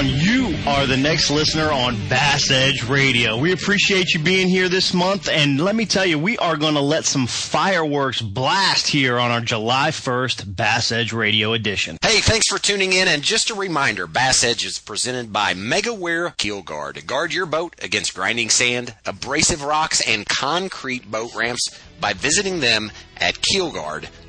[0.00, 0.10] down.
[0.18, 3.38] You are the next listener on Bass Edge Radio.
[3.38, 6.74] We appreciate you being here this month, and let me tell you, we are going
[6.74, 11.98] to let some fireworks blast here on our July 1st Bass Edge Radio edition.
[12.02, 16.36] Hey, thanks for tuning in, and just a reminder, Bass Edge is presented by Megaware
[16.36, 17.06] Keel Guard.
[17.06, 21.68] Guard your boat against grinding sand, abrasive rocks, and concrete boat ramps
[22.00, 24.19] by visiting them at keelguard.com.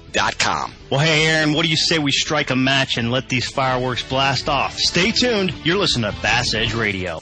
[0.89, 4.04] Well, hey, Aaron, what do you say we strike a match and let these fireworks
[4.04, 4.78] blast off?
[4.78, 5.54] Stay tuned.
[5.64, 7.21] You're listening to Bass Edge Radio.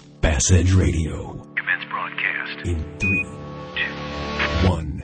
[0.21, 1.31] Bass Edge Radio.
[1.55, 2.67] Commence broadcast.
[2.67, 3.25] In three,
[3.75, 5.01] two, one.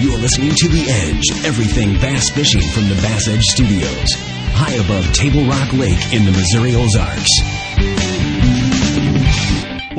[0.00, 4.14] You're listening to The Edge, everything bass fishing from the Bass Edge Studios,
[4.54, 7.57] high above Table Rock Lake in the Missouri Ozarks.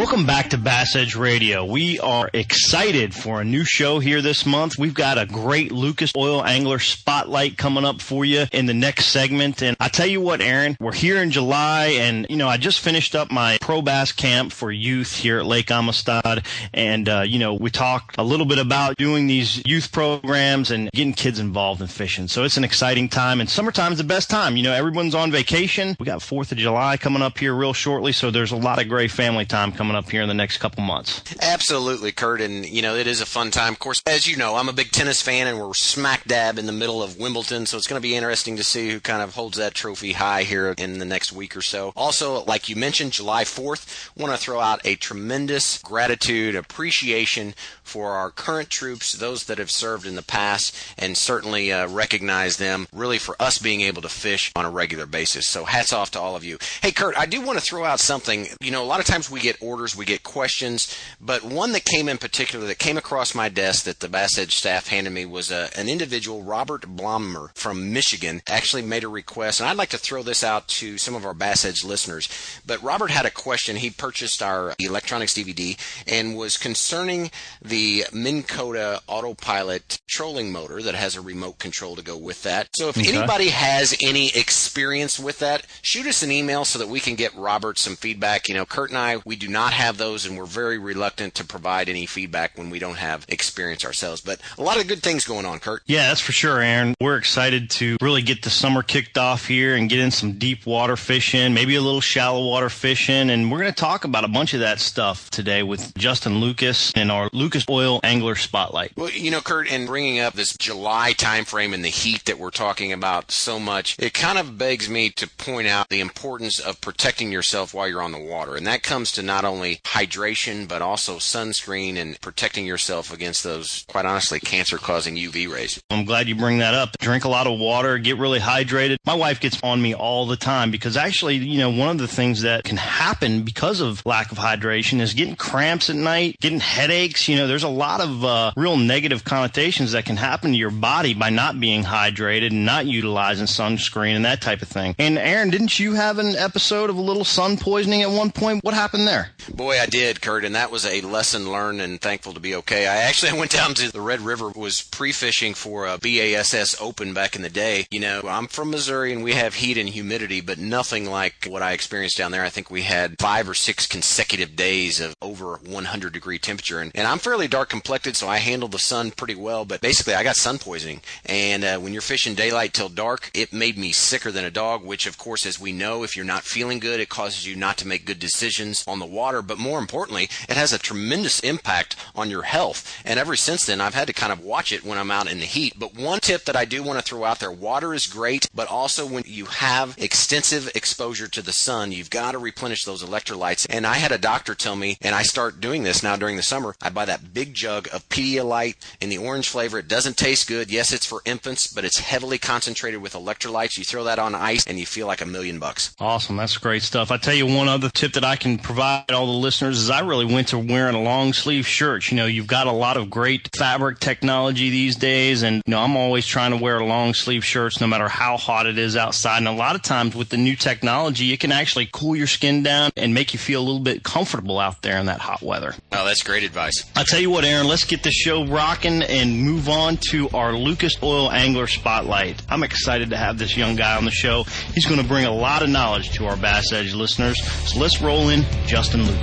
[0.09, 1.63] Welcome back to Bass Edge Radio.
[1.63, 4.75] We are excited for a new show here this month.
[4.75, 9.09] We've got a great Lucas Oil Angler Spotlight coming up for you in the next
[9.09, 9.61] segment.
[9.61, 12.79] And I tell you what, Aaron, we're here in July and, you know, I just
[12.79, 16.43] finished up my pro bass camp for youth here at Lake Amistad.
[16.73, 20.89] And, uh, you know, we talked a little bit about doing these youth programs and
[20.91, 22.27] getting kids involved in fishing.
[22.27, 24.57] So it's an exciting time and summertime's the best time.
[24.57, 25.95] You know, everyone's on vacation.
[25.99, 28.11] We got 4th of July coming up here real shortly.
[28.11, 30.83] So there's a lot of great family time coming up here in the next couple
[30.83, 31.21] months.
[31.41, 32.39] Absolutely, Kurt.
[32.41, 33.73] And, you know, it is a fun time.
[33.73, 36.65] Of course, as you know, I'm a big tennis fan and we're smack dab in
[36.65, 37.65] the middle of Wimbledon.
[37.65, 40.43] So it's going to be interesting to see who kind of holds that trophy high
[40.43, 41.91] here in the next week or so.
[41.95, 47.53] Also, like you mentioned, July 4th, want to throw out a tremendous gratitude, appreciation
[47.83, 52.57] for our current troops, those that have served in the past, and certainly uh, recognize
[52.57, 55.47] them really for us being able to fish on a regular basis.
[55.47, 56.57] So hats off to all of you.
[56.81, 58.47] Hey, Kurt, I do want to throw out something.
[58.61, 61.85] You know, a lot of times we get orders, we get questions, but one that
[61.85, 65.25] came in particular that came across my desk that the Bass Edge staff handed me
[65.25, 69.89] was uh, an individual, Robert Blommer from Michigan, actually made a request, and I'd like
[69.89, 72.29] to throw this out to some of our Bass Edge listeners.
[72.65, 73.75] But Robert had a question.
[73.77, 80.95] He purchased our electronics DVD and was concerning the Minn Kota autopilot trolling motor that
[80.95, 82.69] has a remote control to go with that.
[82.75, 83.15] So if Okay.
[83.15, 87.35] anybody has any experience with that, shoot us an email so that we can get
[87.35, 88.47] Robert some feedback.
[88.47, 91.45] You know, Kurt and I, we do not have those and we're very reluctant to
[91.45, 94.19] provide any feedback when we don't have experience ourselves.
[94.19, 95.83] But a lot of good things going on, Kurt.
[95.85, 96.95] Yeah, that's for sure, Aaron.
[96.99, 100.65] We're excited to really get the summer kicked off here and get in some deep
[100.65, 103.29] water fishing, maybe a little shallow water fishing.
[103.29, 106.91] And we're going to talk about a bunch of that stuff today with Justin Lucas
[106.95, 108.91] and our Lucas Oil Angler Spotlight.
[108.97, 112.49] Well, you know, Kurt, in bringing up this July timeframe and the heat that we're
[112.49, 116.81] talking about so much, it kind of begs me to point out the importance of
[116.81, 118.55] protecting yourself while you're on the water.
[118.55, 123.85] And that comes to not only hydration, but also sunscreen and protecting yourself against those,
[123.87, 125.81] quite honestly, cancer causing UV rays.
[125.89, 126.97] I'm glad you bring that up.
[126.99, 128.97] Drink a lot of water, get really hydrated.
[129.05, 132.07] My wife gets on me all the time because actually, you know, one of the
[132.07, 136.59] things that can happen because of lack of hydration is getting cramps at night, getting
[136.59, 137.27] headaches.
[137.27, 140.71] You know, there's a lot of uh, real negative connotations that can happen to your
[140.71, 144.95] body by not being hydrated and not utilizing sunscreen and that type of thing.
[144.99, 148.63] And Aaron, didn't you have an episode of a little sun poisoning at one point?
[148.63, 149.29] What happened there?
[149.59, 152.87] Boy, I did, Kurt, and that was a lesson learned and thankful to be okay.
[152.87, 157.35] I actually went down to the Red River, was pre-fishing for a BASS Open back
[157.35, 157.85] in the day.
[157.91, 161.61] You know, I'm from Missouri and we have heat and humidity, but nothing like what
[161.61, 162.45] I experienced down there.
[162.45, 166.93] I think we had five or six consecutive days of over 100 degree temperature, and,
[166.95, 169.65] and I'm fairly dark complected, so I handle the sun pretty well.
[169.65, 173.51] But basically, I got sun poisoning, and uh, when you're fishing daylight till dark, it
[173.51, 174.85] made me sicker than a dog.
[174.85, 177.77] Which, of course, as we know, if you're not feeling good, it causes you not
[177.79, 179.38] to make good decisions on the water.
[179.41, 183.01] But more importantly, it has a tremendous impact on your health.
[183.05, 185.39] And ever since then, I've had to kind of watch it when I'm out in
[185.39, 185.73] the heat.
[185.77, 188.67] But one tip that I do want to throw out there: water is great, but
[188.67, 193.65] also when you have extensive exposure to the sun, you've got to replenish those electrolytes.
[193.69, 196.43] And I had a doctor tell me, and I start doing this now during the
[196.43, 196.75] summer.
[196.81, 199.79] I buy that big jug of Pedialyte in the orange flavor.
[199.79, 200.71] It doesn't taste good.
[200.71, 203.77] Yes, it's for infants, but it's heavily concentrated with electrolytes.
[203.77, 205.95] You throw that on ice, and you feel like a million bucks.
[205.99, 206.37] Awesome.
[206.37, 207.11] That's great stuff.
[207.11, 210.01] I tell you one other tip that I can provide all the listeners is I
[210.01, 212.09] really went to wearing a long sleeve shirt.
[212.11, 215.79] You know, you've got a lot of great fabric technology these days, and you know,
[215.79, 219.37] I'm always trying to wear long sleeve shirts no matter how hot it is outside.
[219.37, 222.63] And a lot of times with the new technology, it can actually cool your skin
[222.63, 225.75] down and make you feel a little bit comfortable out there in that hot weather.
[225.91, 226.83] Oh, that's great advice.
[226.95, 230.53] I tell you what, Aaron, let's get the show rocking and move on to our
[230.53, 232.41] Lucas Oil Angler Spotlight.
[232.49, 234.43] I'm excited to have this young guy on the show.
[234.73, 237.37] He's going to bring a lot of knowledge to our Bass Edge listeners.
[237.69, 239.18] So let's roll in Justin Lucas.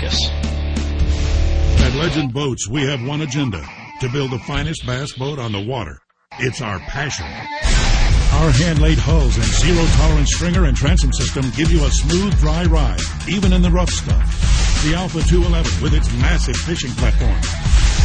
[1.80, 3.64] At Legend Boats, we have one agenda
[4.00, 5.98] to build the finest bass boat on the water.
[6.38, 7.26] It's our passion.
[7.26, 13.00] Our hand-laid hulls and zero-tolerance stringer and transom system give you a smooth, dry ride,
[13.28, 14.82] even in the rough stuff.
[14.84, 17.40] The Alpha 211 with its massive fishing platform.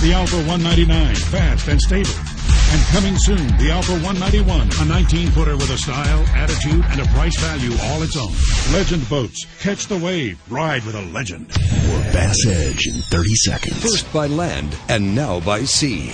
[0.02, 2.31] The Alpha 199, fast and stable.
[2.72, 7.38] And coming soon, the Alpha 191, a 19-footer with a style, attitude, and a price
[7.38, 8.32] value all its own.
[8.74, 9.46] Legend Boats.
[9.60, 10.42] Catch the wave.
[10.50, 11.52] Ride with a legend.
[11.88, 13.82] More Bass Edge in 30 seconds.
[13.82, 16.14] First by land and now by sea.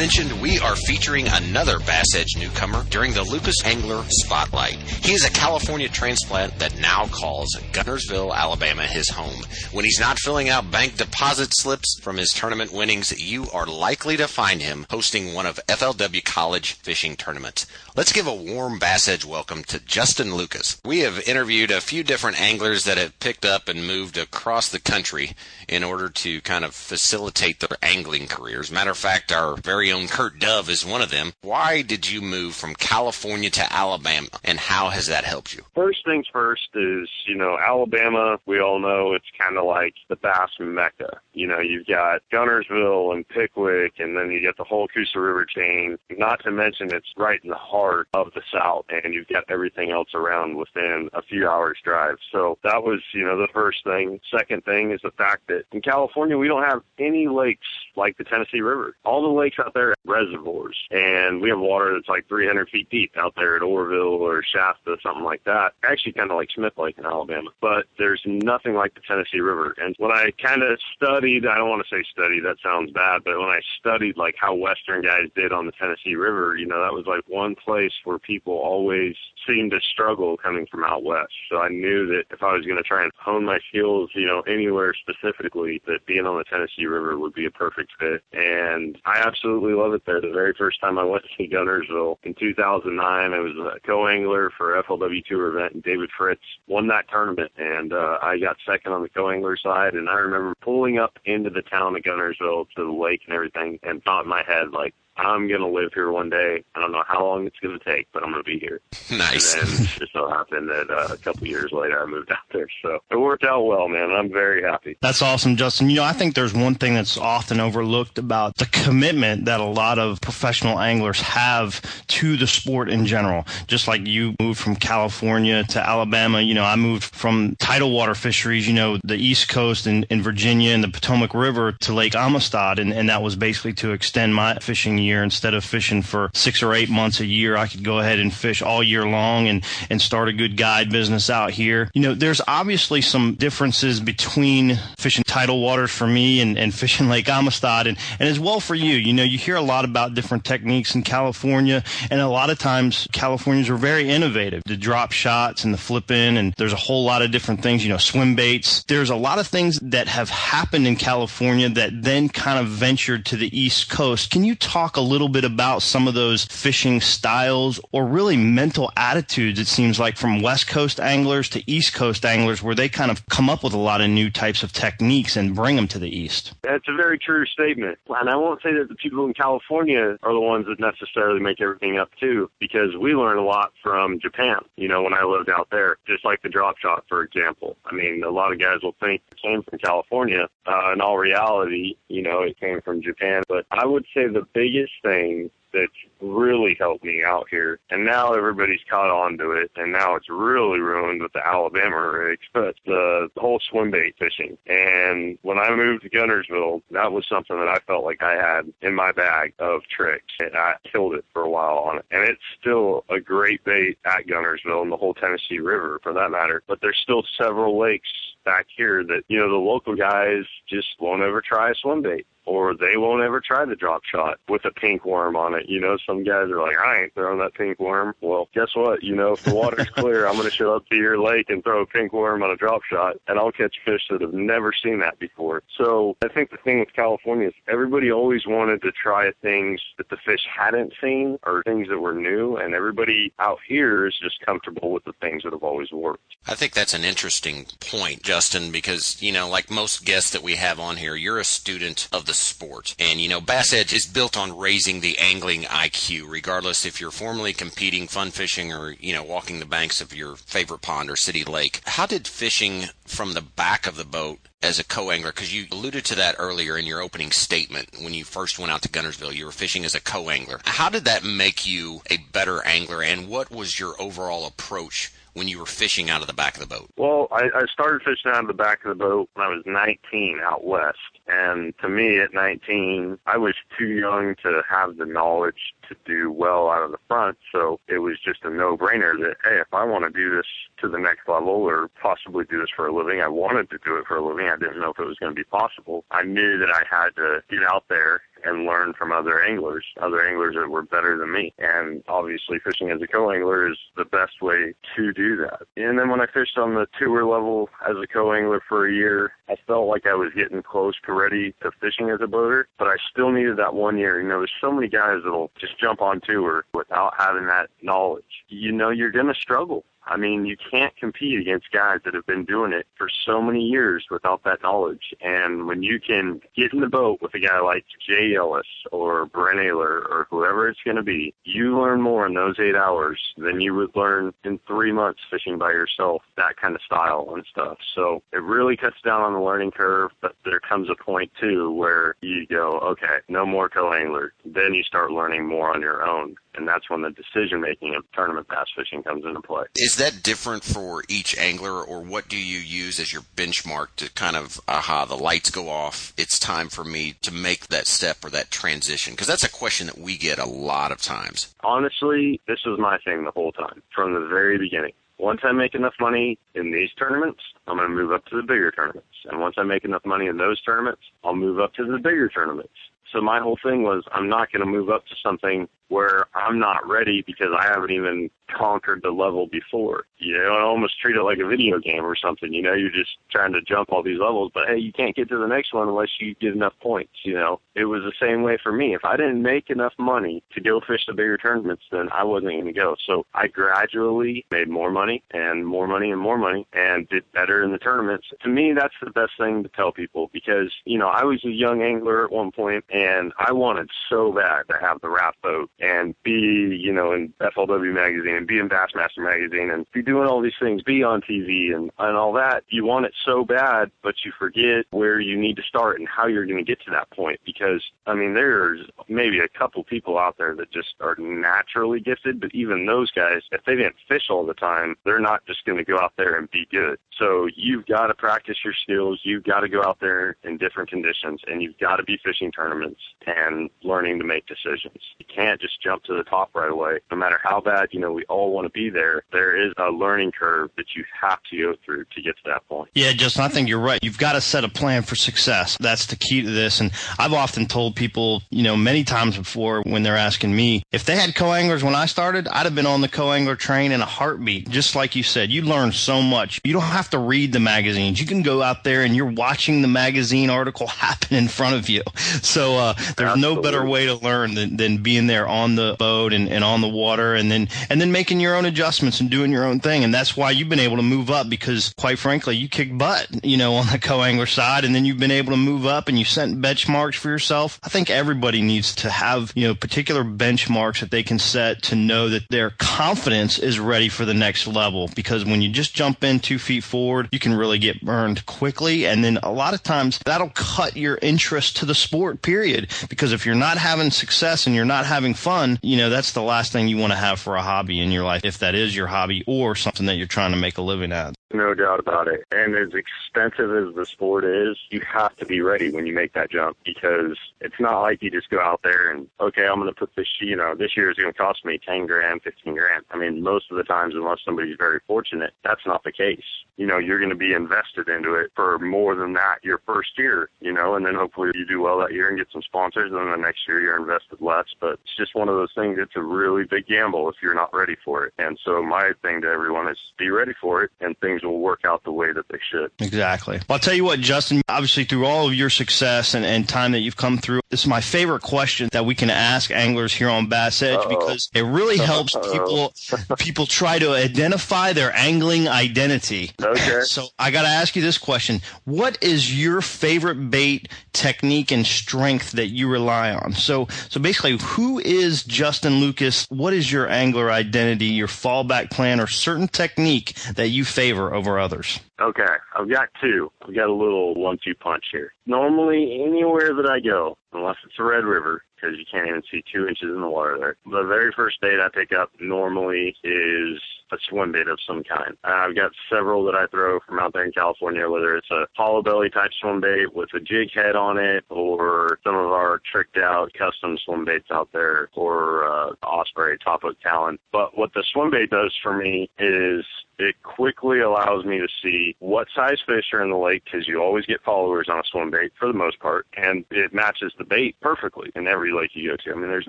[0.00, 4.76] mentioned, we are featuring another Bass Edge newcomer during the Lucas Angler Spotlight.
[4.76, 9.42] He is a California transplant that now calls Guntersville, Alabama his home.
[9.72, 14.16] When he's not filling out bank deposit slips from his tournament winnings, you are likely
[14.16, 17.66] to find him hosting one of FLW college fishing tournaments.
[17.94, 20.80] Let's give a warm Bass Edge welcome to Justin Lucas.
[20.82, 24.80] We have interviewed a few different anglers that have picked up and moved across the
[24.80, 25.32] country
[25.68, 28.72] in order to kind of facilitate their angling careers.
[28.72, 31.32] Matter of fact, our very own Kurt Dove is one of them.
[31.42, 35.62] Why did you move from California to Alabama, and how has that helped you?
[35.74, 40.16] First things first is, you know, Alabama, we all know it's kind of like the
[40.16, 41.20] bass mecca.
[41.32, 45.44] You know, you've got Guntersville and Pickwick, and then you get the whole Coosa River
[45.44, 45.98] chain.
[46.10, 49.90] Not to mention it's right in the heart of the South, and you've got everything
[49.90, 52.16] else around within a few hours drive.
[52.32, 54.20] So that was, you know, the first thing.
[54.30, 57.66] Second thing is the fact that in California, we don't have any lakes
[57.96, 58.96] like the Tennessee River.
[59.04, 62.88] All the lakes out there are reservoirs, and we have water that's like 300 feet
[62.90, 65.72] deep out there at Oroville or Shasta, something like that.
[65.84, 69.74] Actually, kind of like Smith Lake in Alabama, but there's nothing like the Tennessee River.
[69.78, 73.22] And when I kind of studied, I don't want to say study, that sounds bad,
[73.24, 76.82] but when I studied like how Western guys did on the Tennessee River, you know,
[76.82, 79.16] that was like one place where people always
[79.46, 81.32] seemed to struggle coming from out west.
[81.50, 84.26] So I knew that if I was going to try and hone my skills, you
[84.26, 88.22] know, anywhere specifically, that being on the Tennessee River would be a perfect fit.
[88.32, 90.20] And I absolutely love it there.
[90.20, 94.82] The very first time I went to Guntersville in 2009, I was a co-angler for
[94.82, 99.02] FLW Tour event, and David Fritts won that tournament, and uh, I got second on
[99.02, 99.94] the co-angler side.
[99.94, 103.78] And I remember pulling up into the town of Guntersville to the lake and everything,
[103.82, 104.94] and thought in my head like,
[105.26, 106.64] I'm gonna live here one day.
[106.74, 108.80] I don't know how long it's gonna take, but I'm gonna be here.
[109.10, 109.54] Nice.
[109.54, 112.38] And then it just so happened that uh, a couple years later I moved out
[112.52, 114.12] there, so it worked out well, man.
[114.12, 114.96] I'm very happy.
[115.02, 115.90] That's awesome, Justin.
[115.90, 119.64] You know, I think there's one thing that's often overlooked about the commitment that a
[119.64, 123.44] lot of professional anglers have to the sport in general.
[123.66, 128.14] Just like you moved from California to Alabama, you know, I moved from tidal water
[128.14, 132.14] fisheries, you know, the East Coast in, in Virginia and the Potomac River to Lake
[132.14, 135.22] Amistad, and, and that was basically to extend my fishing year.
[135.22, 138.32] Instead of fishing for six or eight months a year, I could go ahead and
[138.32, 141.90] fish all year long and, and start a good guide business out here.
[141.94, 147.08] You know, there's obviously some differences between fishing tidal waters for me and, and fishing
[147.08, 148.94] Lake Amistad and, and as well for you.
[148.94, 152.58] You know, you hear a lot about different techniques in California and a lot of
[152.58, 154.62] times Californians are very innovative.
[154.64, 157.90] The drop shots and the flipping and there's a whole lot of different things, you
[157.90, 158.84] know, swim baits.
[158.84, 163.26] There's a lot of things that have happened in California that then kind of ventured
[163.26, 164.30] to the East Coast.
[164.30, 168.90] Can you talk a little bit about some of those fishing styles or really mental
[168.96, 173.10] attitudes, it seems like, from West Coast anglers to East Coast anglers, where they kind
[173.10, 175.98] of come up with a lot of new types of techniques and bring them to
[175.98, 176.52] the East?
[176.62, 177.98] That's a very true statement.
[178.08, 181.60] And I won't say that the people in California are the ones that necessarily make
[181.60, 185.50] everything up too, because we learn a lot from Japan, you know, when I lived
[185.50, 187.76] out there, just like the drop shot, for example.
[187.86, 190.48] I mean, a lot of guys will think it came from California.
[190.66, 193.42] Uh, in all reality, you know, it came from Japan.
[193.48, 197.78] But I would say the biggest thing that's really helped me out here.
[197.90, 202.10] And now everybody's caught on to it, and now it's really ruined with the Alabama
[202.10, 204.58] rigs, but the whole swim bait fishing.
[204.66, 208.72] And when I moved to Guntersville, that was something that I felt like I had
[208.82, 212.06] in my bag of tricks, and I killed it for a while on it.
[212.10, 216.32] And it's still a great bait at Guntersville and the whole Tennessee River for that
[216.32, 218.08] matter, but there's still several lakes
[218.44, 222.26] back here that, you know, the local guys just won't ever try a swim bait
[222.46, 225.68] or they won't ever try the drop shot with a pink worm on it.
[225.68, 228.14] You know, some guys are like, I ain't throwing that pink worm.
[228.20, 229.02] Well, guess what?
[229.02, 231.62] You know, if the water's clear, I'm going to show up to your lake and
[231.62, 234.72] throw a pink worm on a drop shot, and I'll catch fish that have never
[234.72, 235.62] seen that before.
[235.76, 240.08] So I think the thing with California is everybody always wanted to try things that
[240.08, 244.40] the fish hadn't seen or things that were new, and everybody out here is just
[244.44, 246.36] comfortable with the things that have always worked.
[246.46, 250.56] I think that's an interesting point, Justin, because, you know, like most guests that we
[250.56, 252.94] have on here, you're a student of the sport.
[252.98, 257.10] And, you know, Bass Edge is built on raising the angling IQ, regardless if you're
[257.10, 261.16] formally competing, fun fishing, or, you know, walking the banks of your favorite pond or
[261.16, 261.80] city lake.
[261.86, 266.04] How did fishing from the back of the boat as a co-angler because you alluded
[266.04, 269.46] to that earlier in your opening statement when you first went out to Guntersville you
[269.46, 273.50] were fishing as a co-angler how did that make you a better angler and what
[273.50, 276.90] was your overall approach when you were fishing out of the back of the boat?
[276.96, 279.62] Well, I, I started fishing out of the back of the boat when I was
[279.66, 280.98] 19 out west.
[281.28, 286.30] And to me, at 19, I was too young to have the knowledge to do
[286.30, 287.38] well out of the front.
[287.52, 290.46] So it was just a no-brainer that, hey, if I want to do this
[290.80, 293.96] to the next level or possibly do this for a living, I wanted to do
[293.96, 294.48] it for a living.
[294.48, 296.04] I didn't know if it was going to be possible.
[296.10, 300.26] I knew that I had to get out there and learn from other anglers, other
[300.26, 301.52] anglers that were better than me.
[301.58, 305.62] And obviously fishing as a co-angler is the best way to do that.
[305.76, 309.32] And then when I fished on the tour level as a co-angler for a year,
[309.50, 312.86] I felt like I was getting close to ready to fishing as a boater, but
[312.86, 314.22] I still needed that one year.
[314.22, 318.44] You know, there's so many guys that'll just jump on tour without having that knowledge.
[318.48, 319.84] You know, you're going to struggle.
[320.06, 323.62] I mean, you can't compete against guys that have been doing it for so many
[323.62, 325.14] years without that knowledge.
[325.20, 329.26] And when you can get in the boat with a guy like Jay Yelas or
[329.26, 333.20] Brent Ehrler or whoever it's going to be, you learn more in those eight hours
[333.36, 337.44] than you would learn in three months fishing by yourself, that kind of style and
[337.50, 337.78] stuff.
[337.94, 341.72] So it really cuts down on the learning curve, but there comes a point too
[341.72, 344.32] where you go, okay, no more co-angler.
[344.44, 348.04] Then you start learning more on your own and that's when the decision making of
[348.12, 349.64] tournament bass fishing comes into play.
[349.76, 354.12] Is that different for each angler, or what do you use as your benchmark to
[354.12, 358.24] kind of, aha, the lights go off, it's time for me to make that step
[358.24, 359.14] or that transition?
[359.14, 361.54] Because that's a question that we get a lot of times.
[361.62, 364.92] Honestly, this was my thing the whole time, from the very beginning.
[365.20, 368.42] Once I make enough money in these tournaments, I'm going to move up to the
[368.42, 369.06] bigger tournaments.
[369.30, 372.30] And once I make enough money in those tournaments, I'll move up to the bigger
[372.30, 372.72] tournaments.
[373.12, 376.58] So my whole thing was I'm not going to move up to something where I'm
[376.58, 380.04] not ready because I haven't even conquered the level before.
[380.18, 382.52] You know, I almost treat it like a video game or something.
[382.52, 385.28] You know, you're just trying to jump all these levels, but hey, you can't get
[385.28, 387.12] to the next one unless you get enough points.
[387.22, 388.94] You know, it was the same way for me.
[388.94, 392.52] If I didn't make enough money to go fish the bigger tournaments, then I wasn't
[392.52, 392.96] going to go.
[393.06, 397.62] So I gradually made more money and more money and more money and did better
[397.62, 398.28] in the tournaments.
[398.42, 401.50] To me, that's the best thing to tell people because, you know, I was a
[401.50, 405.70] young angler at one point and I wanted so bad to have the raft boat
[405.80, 410.28] and be, you know, in FLW magazine and be in Bassmaster magazine and be doing
[410.28, 412.64] all these things, be on TV and, and all that.
[412.68, 416.26] You want it so bad, but you forget where you need to start and how
[416.26, 420.18] you're going to get to that point because, I mean, there's maybe a couple people
[420.18, 424.24] out there that just are naturally gifted, but even those guys, if they didn't fish
[424.30, 426.98] all the time, they're not just going to go out there and be good.
[427.18, 429.20] So you've got to practice your skills.
[429.22, 432.50] You've got to go out there in different conditions and you've got to be fishing
[432.50, 434.98] tournaments and learning to make decisions.
[435.18, 436.98] You can't just jump to the top right away.
[437.10, 439.22] No matter how bad, you know, we all want to be there.
[439.32, 442.66] There is a learning curve that you have to go through to get to that
[442.68, 442.90] point.
[442.94, 443.98] Yeah, Justin, I think you're right.
[444.02, 445.76] You've got to set a plan for success.
[445.80, 446.80] That's the key to this.
[446.80, 451.04] And I've often told people, you know, many times before when they're asking me, if
[451.04, 454.06] they had co-anglers when I started, I'd have been on the co-angler train in a
[454.06, 454.68] heartbeat.
[454.70, 456.60] Just like you said, you learn so much.
[456.64, 458.20] You don't have to read the magazines.
[458.20, 461.88] You can go out there and you're watching the magazine article happen in front of
[461.88, 462.02] you.
[462.42, 463.40] So uh, there's Absolutely.
[463.40, 466.80] no better way to learn than, than being there on the boat and, and on
[466.80, 470.04] the water and then and then making your own adjustments and doing your own thing.
[470.04, 473.44] And that's why you've been able to move up because quite frankly, you kick butt,
[473.44, 476.18] you know, on the co-angler side and then you've been able to move up and
[476.18, 477.78] you set benchmarks for yourself.
[477.82, 481.96] I think everybody needs to have, you know, particular benchmarks that they can set to
[481.96, 486.24] know that their confidence is ready for the next level because when you just jump
[486.24, 489.06] in two feet forward, you can really get burned quickly.
[489.06, 492.90] And then a lot of times that'll cut your interest to the sport, period.
[493.08, 496.42] Because if you're not having success and you're not having fun, you know, that's the
[496.42, 498.94] last thing you want to have for a hobby in your life, if that is
[498.94, 501.34] your hobby or something that you're trying to make a living at.
[501.52, 502.44] No doubt about it.
[502.52, 506.32] And as expensive as the sport is, you have to be ready when you make
[506.34, 509.88] that jump because it's not like you just go out there and, okay, I'm going
[509.88, 512.74] to put this, you know, this year is going to cost me 10 grand, 15
[512.74, 513.04] grand.
[513.10, 516.44] I mean, most of the times, unless somebody's very fortunate, that's not the case.
[516.76, 520.16] You know, you're going to be invested into it for more than that your first
[520.18, 523.10] year, you know, and then hopefully you do well that year and get some sponsors
[523.10, 524.66] and then the next year you're invested less.
[524.78, 525.98] But it's just one of those things.
[526.00, 528.34] It's a really big gamble if you're not ready for it.
[528.38, 531.60] And so my thing to everyone is be ready for it and things things will
[531.60, 532.90] work out the way that they should.
[533.00, 533.56] Exactly.
[533.56, 536.92] Well, I'll tell you what, Justin, obviously through all of your success and, and time
[536.92, 540.28] that you've come through, this is my favorite question that we can ask anglers here
[540.28, 541.08] on Bass Edge Uh-oh.
[541.08, 542.92] because it really helps people
[543.38, 546.52] people try to identify their angling identity.
[546.60, 547.00] Okay.
[547.10, 548.60] So I got to ask you this question.
[548.84, 553.52] What is your favorite bait technique and strength that you rely on?
[553.52, 556.46] So so basically, who is Justin Lucas?
[556.50, 561.58] What is your angler identity, your fallback plan or certain technique that you favor over
[561.58, 562.00] others?
[562.20, 562.44] Okay,
[562.76, 563.50] I've got two.
[563.62, 565.32] I've got a little one-two punch here.
[565.46, 569.64] Normally, anywhere that I go, unless it's a Red River, because you can't even see
[569.72, 570.76] two inches in the water there.
[570.84, 573.80] The very first bait I pick up normally is
[574.12, 575.36] a swim bait of some kind.
[575.44, 579.02] I've got several that I throw from out there in California, whether it's a hollow
[579.02, 583.18] belly type swim bait with a jig head on it, or some of our tricked
[583.18, 587.38] out custom swim baits out there, or uh, Osprey top hook talon.
[587.52, 589.84] But what the swim bait does for me is
[590.18, 594.02] it quickly allows me to see what size fish are in the lake because you
[594.02, 597.44] always get followers on a swim bait for the most part, and it matches the
[597.44, 599.30] bait perfectly in every lake you go to.
[599.32, 599.68] I mean, there's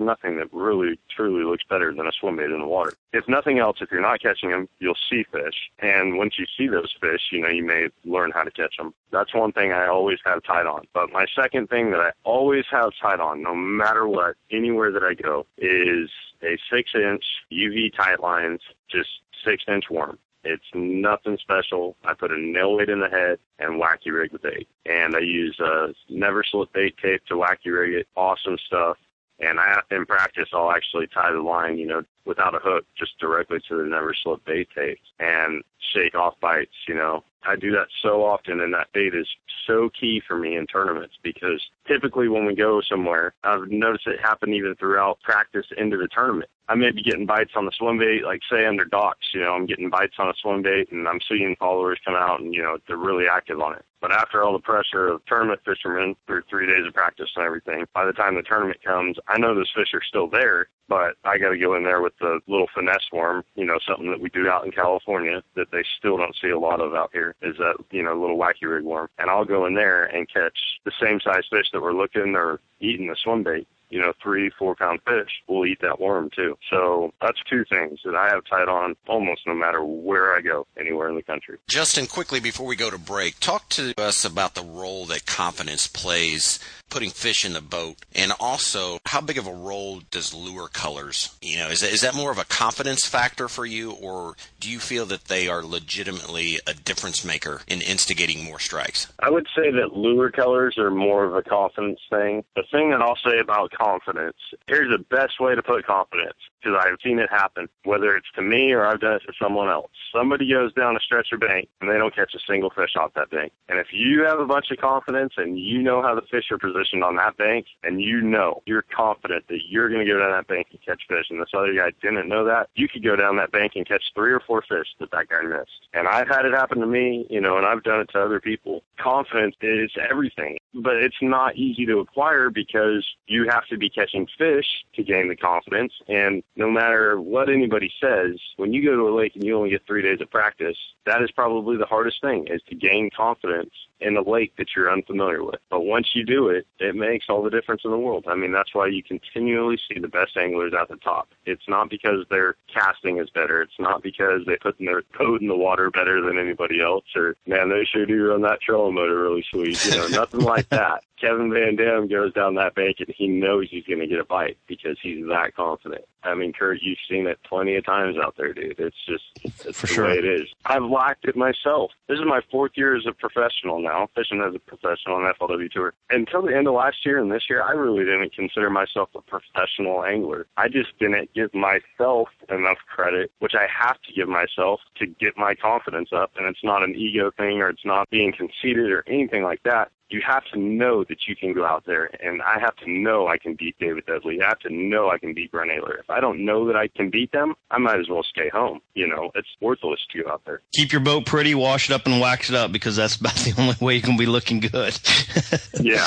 [0.00, 2.94] nothing that really truly looks better than a swim bait in the water.
[3.12, 6.68] If nothing else, if you're not catching them, you'll see fish, and once you see
[6.68, 8.94] those fish, you know you may learn how to catch them.
[9.10, 10.86] That's one thing I always have tied on.
[10.92, 15.02] But my second thing that I always have tied on, no matter what, anywhere that
[15.02, 16.10] I go, is
[16.42, 19.08] a six inch UV tight lines, just
[19.44, 20.18] six inch worm.
[20.44, 21.96] It's nothing special.
[22.04, 24.68] I put a nail weight in the head and wacky rig the bait.
[24.86, 28.08] And I use a never slip bait tape to wacky rig it.
[28.16, 28.96] Awesome stuff.
[29.38, 33.18] And I, in practice, I'll actually tie the line, you know, without a hook, just
[33.18, 37.24] directly to the never slip bait tape and shake off bites, you know.
[37.44, 39.26] I do that so often and that bait is
[39.66, 44.20] so key for me in tournaments because typically when we go somewhere, I've noticed it
[44.20, 46.50] happen even throughout practice into the tournament.
[46.68, 49.52] I may be getting bites on the swim bait, like say under docks, you know,
[49.52, 52.62] I'm getting bites on a swim bait and I'm seeing followers come out and, you
[52.62, 53.84] know, they're really active on it.
[54.00, 57.86] But after all the pressure of tournament fishermen through three days of practice and everything,
[57.92, 61.38] by the time the tournament comes, I know those fish are still there, but I
[61.38, 64.28] got to go in there with the little finesse worm, you know, something that we
[64.28, 67.56] do out in California that they still don't see a lot of out here is
[67.58, 69.08] that, you know, little wacky rig worm.
[69.18, 72.60] And I'll go in there and catch the same size fish that we're looking or
[72.80, 76.56] eating the swim bait you know, three, four pound fish will eat that worm too.
[76.70, 80.66] So that's two things that I have tied on almost no matter where I go,
[80.78, 81.58] anywhere in the country.
[81.68, 85.86] Justin, quickly before we go to break, talk to us about the role that confidence
[85.86, 86.58] plays
[86.92, 91.34] putting fish in the boat and also how big of a role does lure colors
[91.40, 94.70] you know is that, is that more of a confidence factor for you or do
[94.70, 99.46] you feel that they are legitimately a difference maker in instigating more strikes i would
[99.56, 103.38] say that lure colors are more of a confidence thing the thing that i'll say
[103.38, 108.16] about confidence here's the best way to put confidence because I've seen it happen, whether
[108.16, 109.90] it's to me or I've done it to someone else.
[110.14, 113.30] Somebody goes down a stretcher bank and they don't catch a single fish off that
[113.30, 113.52] bank.
[113.68, 116.58] And if you have a bunch of confidence and you know how the fish are
[116.58, 120.32] positioned on that bank and you know, you're confident that you're going to go down
[120.32, 123.16] that bank and catch fish and this other guy didn't know that, you could go
[123.16, 125.88] down that bank and catch three or four fish that that guy missed.
[125.92, 128.40] And I've had it happen to me, you know, and I've done it to other
[128.40, 128.82] people.
[128.98, 134.26] Confidence is everything, but it's not easy to acquire because you have to be catching
[134.38, 135.92] fish to gain the confidence.
[136.08, 139.70] And no matter what anybody says, when you go to a lake and you only
[139.70, 143.70] get three days of practice, that is probably the hardest thing is to gain confidence
[144.00, 145.60] in a lake that you're unfamiliar with.
[145.70, 148.24] But once you do it, it makes all the difference in the world.
[148.26, 151.28] I mean, that's why you continually see the best anglers at the top.
[151.46, 153.62] It's not because their casting is better.
[153.62, 157.36] It's not because they put their code in the water better than anybody else or,
[157.46, 159.84] man, they sure do run that trolling motor really sweet.
[159.84, 161.04] You know, nothing like that.
[161.22, 164.24] Kevin Van Dam goes down that bank and he knows he's going to get a
[164.24, 166.04] bite because he's that confident.
[166.24, 168.78] I mean, Kurt, you've seen it plenty of times out there, dude.
[168.78, 170.04] It's just it's For the sure.
[170.06, 170.48] way it is.
[170.66, 171.92] I've lacked it myself.
[172.08, 175.70] This is my fourth year as a professional now, fishing as a professional on FLW
[175.70, 175.94] Tour.
[176.10, 179.22] Until the end of last year and this year, I really didn't consider myself a
[179.22, 180.46] professional angler.
[180.56, 185.36] I just didn't give myself enough credit, which I have to give myself to get
[185.36, 186.32] my confidence up.
[186.36, 189.90] And it's not an ego thing or it's not being conceited or anything like that
[190.12, 193.28] you have to know that you can go out there and I have to know
[193.28, 194.40] I can beat David Dudley.
[194.42, 195.98] I have to know I can beat Brent Ehrler.
[196.00, 198.80] If I don't know that I can beat them, I might as well stay home.
[198.94, 200.60] You know, it's worthless to go out there.
[200.74, 203.54] Keep your boat pretty, wash it up and wax it up because that's about the
[203.58, 204.72] only way you can be looking good.
[205.80, 206.06] yeah,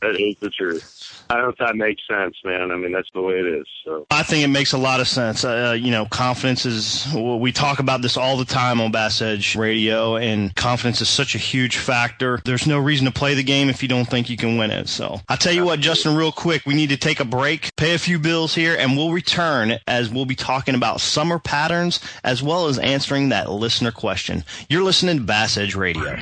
[0.00, 1.24] that is the truth.
[1.28, 2.70] I don't know if that makes sense, man.
[2.70, 3.66] I mean, that's the way it is.
[3.84, 5.44] So I think it makes a lot of sense.
[5.44, 7.06] Uh, you know, confidence is.
[7.14, 11.34] We talk about this all the time on Bass Edge Radio, and confidence is such
[11.34, 12.40] a huge factor.
[12.44, 14.88] There's no reason to play the game if you don't think you can win it.
[14.88, 17.94] So I'll tell you what, Justin, real quick, we need to take a break, pay
[17.94, 22.42] a few bills here, and we'll return as we'll be talking about summer patterns as
[22.42, 24.44] well as answering that listener question.
[24.68, 26.16] You're listening to Bass Edge Radio.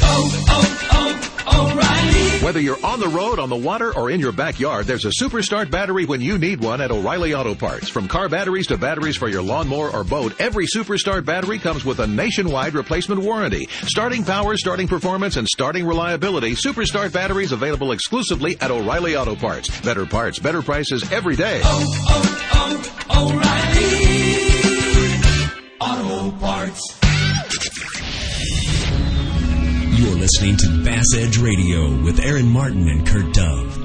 [0.00, 2.27] Oh, oh, oh, O'Reilly.
[2.42, 5.72] Whether you're on the road, on the water, or in your backyard, there's a Superstart
[5.72, 7.88] battery when you need one at O'Reilly Auto Parts.
[7.88, 11.98] From car batteries to batteries for your lawnmower or boat, every Superstart battery comes with
[11.98, 13.66] a nationwide replacement warranty.
[13.82, 19.80] Starting power, starting performance, and starting reliability, Superstart batteries available exclusively at O'Reilly Auto Parts.
[19.80, 21.60] Better parts, better prices every day.
[21.64, 23.32] Oh, oh, oh,
[25.80, 27.07] O'Reilly Auto Parts.
[30.28, 33.78] Listening to Bass Edge Radio with Aaron Martin and Kurt Dove.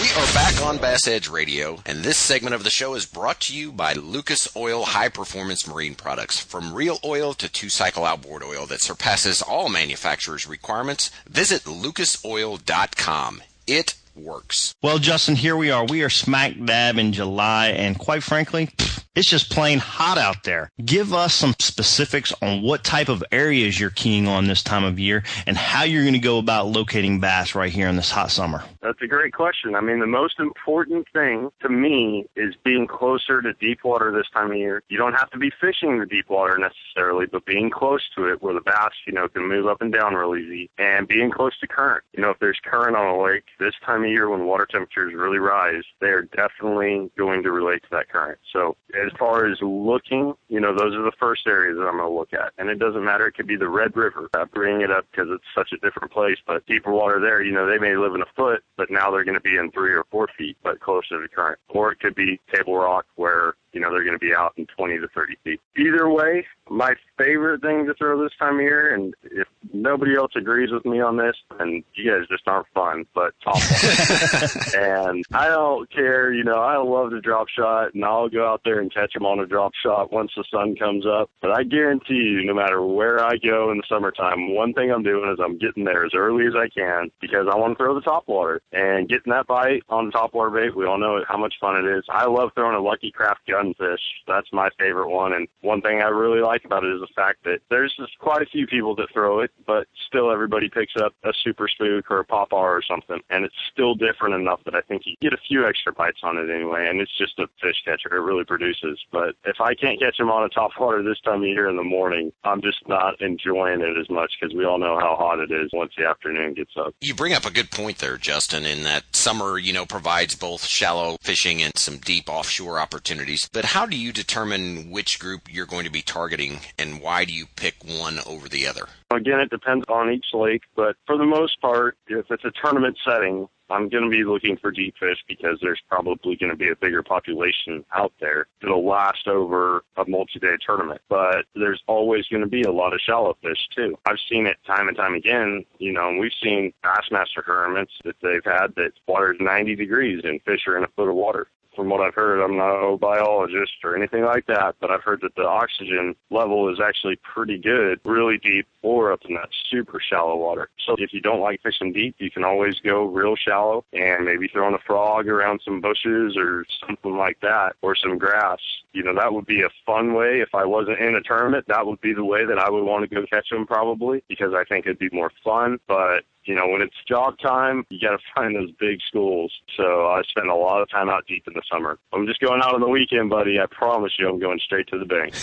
[0.00, 3.38] We are back on Bass Edge Radio, and this segment of the show is brought
[3.42, 6.40] to you by Lucas Oil High Performance Marine Products.
[6.40, 13.42] From real oil to two cycle outboard oil that surpasses all manufacturers' requirements, visit lucasoil.com.
[13.68, 14.74] It works.
[14.82, 15.84] Well, Justin, here we are.
[15.84, 18.70] We are smack dab in July, and quite frankly,
[19.14, 20.70] it's just plain hot out there.
[20.84, 24.98] Give us some specifics on what type of areas you're keying on this time of
[24.98, 28.30] year and how you're going to go about locating bass right here in this hot
[28.30, 28.62] summer.
[28.80, 29.74] That's a great question.
[29.74, 34.28] I mean, the most important thing to me is being closer to deep water this
[34.32, 34.82] time of year.
[34.88, 38.42] You don't have to be fishing the deep water necessarily, but being close to it
[38.42, 41.56] where the bass, you know, can move up and down real easy and being close
[41.60, 42.02] to current.
[42.12, 45.14] You know, if there's current on a lake this time of year when water temperatures
[45.14, 48.38] really rise, they are definitely going to relate to that current.
[48.52, 52.08] So as far as looking, you know, those are the first areas that I'm going
[52.08, 52.52] to look at.
[52.58, 53.26] And it doesn't matter.
[53.26, 54.28] It could be the Red River.
[54.34, 57.52] I bring it up because it's such a different place, but deeper water there, you
[57.52, 59.92] know, they may live in a foot, but now they're going to be in three
[59.92, 61.58] or four feet, but closer to the current.
[61.68, 64.66] Or it could be Table Rock where you know, they're going to be out in
[64.66, 65.60] 20 to 30 feet.
[65.76, 70.32] Either way, my favorite thing to throw this time of year, and if nobody else
[70.36, 73.56] agrees with me on this, then you guys just aren't fun, but top
[74.74, 78.62] And I don't care, you know, I love to drop shot, and I'll go out
[78.64, 81.30] there and catch them on a drop shot once the sun comes up.
[81.40, 85.02] But I guarantee you, no matter where I go in the summertime, one thing I'm
[85.02, 87.94] doing is I'm getting there as early as I can because I want to throw
[87.94, 88.60] the top water.
[88.72, 91.76] And getting that bite on the top water bait, we all know how much fun
[91.76, 92.04] it is.
[92.08, 94.00] I love throwing a Lucky Craft gun sunfish.
[94.26, 95.32] That's my favorite one.
[95.32, 98.42] And one thing I really like about it is the fact that there's just quite
[98.42, 102.20] a few people that throw it, but still everybody picks up a super spook or
[102.20, 103.20] a pop or something.
[103.30, 106.36] And it's still different enough that I think you get a few extra bites on
[106.36, 106.88] it anyway.
[106.88, 108.14] And it's just a fish catcher.
[108.14, 108.98] It really produces.
[109.10, 111.76] But if I can't catch them on a top water this time of year in
[111.76, 115.38] the morning, I'm just not enjoying it as much because we all know how hot
[115.38, 116.94] it is once the afternoon gets up.
[117.00, 120.64] You bring up a good point there, Justin, in that summer, you know, provides both
[120.64, 123.48] shallow fishing and some deep offshore opportunities.
[123.52, 127.34] But how do you determine which group you're going to be targeting and why do
[127.34, 128.86] you pick one over the other?
[129.10, 132.96] Again, it depends on each lake, but for the most part, if it's a tournament
[133.04, 136.70] setting, I'm going to be looking for deep fish because there's probably going to be
[136.70, 141.02] a bigger population out there that'll last over a multi-day tournament.
[141.10, 143.98] But there's always going to be a lot of shallow fish too.
[144.06, 145.66] I've seen it time and time again.
[145.78, 150.66] You know, we've seen Bassmaster tournaments that they've had that water's 90 degrees and fish
[150.66, 153.96] are in a foot of water from what I've heard, I'm not a biologist or
[153.96, 158.38] anything like that, but I've heard that the oxygen level is actually pretty good, really
[158.38, 160.68] deep or up in that super shallow water.
[160.86, 164.48] So if you don't like fishing deep, you can always go real shallow and maybe
[164.48, 168.58] throwing a frog around some bushes or something like that or some grass.
[168.92, 170.40] You know, that would be a fun way.
[170.40, 173.08] If I wasn't in a tournament, that would be the way that I would want
[173.08, 175.78] to go catch them probably because I think it'd be more fun.
[175.86, 179.52] But you know, when it's job time, you got to find those big schools.
[179.76, 181.98] So I spend a lot of time out deep in the summer.
[182.12, 183.58] I'm just going out on the weekend, buddy.
[183.60, 185.34] I promise you, I'm going straight to the bank.